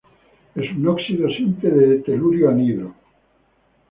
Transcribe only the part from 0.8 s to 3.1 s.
óxido simple de telurio, anhidro.